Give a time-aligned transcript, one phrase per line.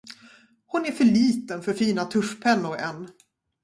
[0.67, 3.09] Hon är för liten för fina tuschpennor än.